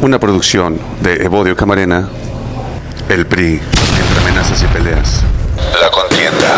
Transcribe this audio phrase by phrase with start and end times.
[0.00, 2.08] Una producción de Evodio Camarena,
[3.08, 5.24] El PRI, entre amenazas y peleas.
[5.82, 6.56] La contienda.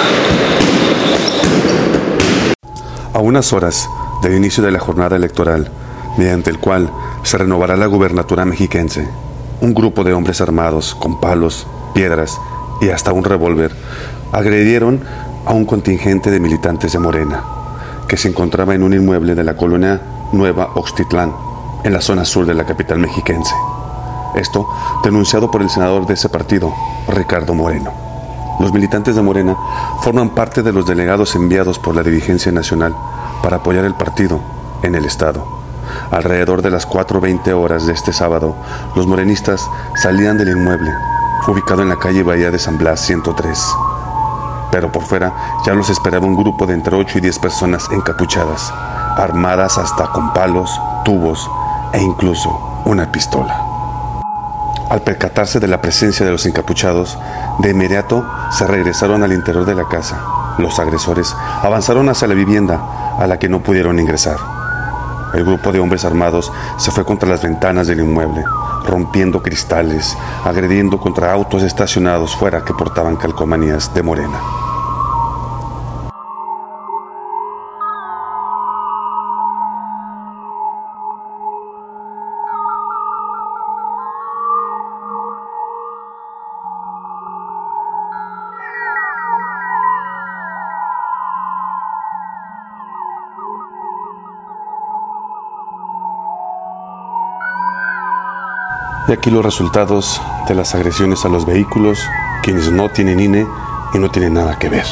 [3.14, 3.88] A unas horas
[4.22, 5.70] del inicio de la jornada electoral,
[6.18, 6.90] mediante el cual
[7.22, 9.08] se renovará la gubernatura mexiquense,
[9.62, 12.38] un grupo de hombres armados con palos, piedras
[12.82, 13.72] y hasta un revólver
[14.32, 15.00] agredieron
[15.46, 17.42] a un contingente de militantes de Morena,
[18.06, 19.98] que se encontraba en un inmueble de la colonia
[20.32, 21.32] Nueva Oxtitlán,
[21.84, 23.54] en la zona sur de la capital mexiquense.
[24.34, 24.68] Esto
[25.02, 26.72] denunciado por el senador de ese partido,
[27.08, 27.92] Ricardo Moreno.
[28.60, 29.56] Los militantes de Morena
[30.02, 32.94] forman parte de los delegados enviados por la dirigencia nacional
[33.42, 34.40] para apoyar el partido
[34.82, 35.44] en el Estado.
[36.10, 38.54] Alrededor de las 4.20 horas de este sábado,
[38.94, 40.92] los morenistas salían del inmueble,
[41.48, 43.74] ubicado en la calle Bahía de San Blas 103.
[44.70, 45.32] Pero por fuera
[45.64, 48.72] ya los esperaba un grupo de entre 8 y 10 personas encapuchadas,
[49.16, 51.50] armadas hasta con palos, tubos
[51.92, 53.64] e incluso una pistola.
[54.90, 57.16] Al percatarse de la presencia de los encapuchados,
[57.60, 60.20] de inmediato se regresaron al interior de la casa.
[60.58, 64.36] Los agresores avanzaron hacia la vivienda a la que no pudieron ingresar.
[65.32, 68.44] El grupo de hombres armados se fue contra las ventanas del inmueble,
[68.84, 74.40] rompiendo cristales, agrediendo contra autos estacionados fuera que portaban calcomanías de morena.
[99.10, 101.98] Y aquí los resultados de las agresiones a los vehículos,
[102.44, 103.44] quienes no tienen INE
[103.92, 104.86] y no tienen nada que ver.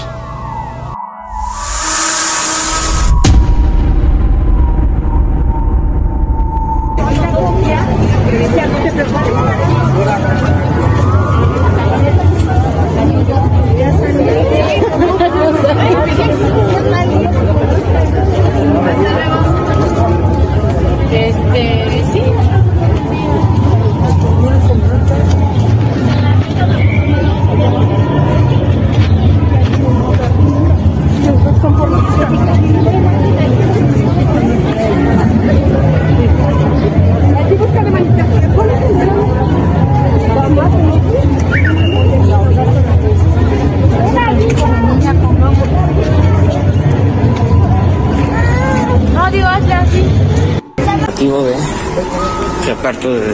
[52.79, 53.33] Reparto de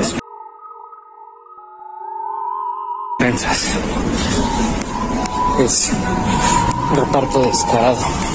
[3.18, 3.78] despensas.
[5.60, 5.92] Es
[6.94, 8.33] reparto descarado.